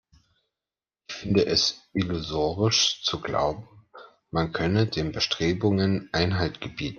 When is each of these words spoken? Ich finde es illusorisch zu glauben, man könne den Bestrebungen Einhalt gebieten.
Ich 1.07 1.13
finde 1.15 1.45
es 1.45 1.87
illusorisch 1.93 3.03
zu 3.03 3.21
glauben, 3.21 3.69
man 4.31 4.51
könne 4.51 4.87
den 4.87 5.11
Bestrebungen 5.11 6.09
Einhalt 6.11 6.59
gebieten. 6.59 6.89